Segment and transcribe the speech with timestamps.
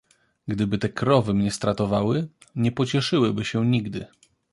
[0.47, 4.05] "Gdyby te krowy mnie stratowały, nie pocieszyłby się nigdy."